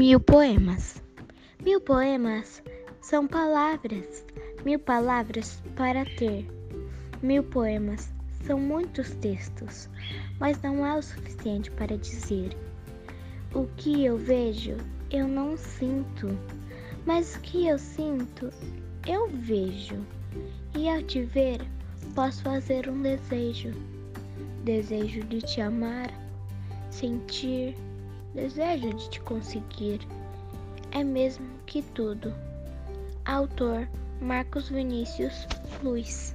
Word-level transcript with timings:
Mil 0.00 0.18
poemas. 0.18 1.02
Mil 1.62 1.78
poemas 1.78 2.62
são 3.02 3.26
palavras, 3.28 4.24
mil 4.64 4.78
palavras 4.78 5.62
para 5.76 6.06
ter. 6.06 6.48
Mil 7.22 7.44
poemas 7.44 8.10
são 8.46 8.58
muitos 8.58 9.10
textos, 9.16 9.90
mas 10.38 10.58
não 10.62 10.86
é 10.86 10.96
o 10.96 11.02
suficiente 11.02 11.70
para 11.72 11.98
dizer. 11.98 12.56
O 13.54 13.66
que 13.76 14.06
eu 14.06 14.16
vejo, 14.16 14.74
eu 15.10 15.28
não 15.28 15.54
sinto, 15.58 16.28
mas 17.04 17.36
o 17.36 17.40
que 17.40 17.66
eu 17.66 17.78
sinto, 17.78 18.50
eu 19.06 19.28
vejo. 19.28 19.96
E 20.74 20.88
ao 20.88 21.02
te 21.02 21.20
ver, 21.24 21.60
posso 22.14 22.42
fazer 22.42 22.88
um 22.88 23.02
desejo. 23.02 23.74
Desejo 24.64 25.20
de 25.24 25.42
te 25.42 25.60
amar, 25.60 26.10
sentir, 26.90 27.76
desejo 28.34 28.90
de 28.94 29.10
te 29.10 29.20
conseguir. 29.20 30.00
É 30.92 31.04
mesmo 31.04 31.46
que 31.66 31.82
tudo. 31.82 32.34
Autor 33.24 33.88
Marcos 34.20 34.68
Vinícius 34.70 35.46
Luiz 35.82 36.34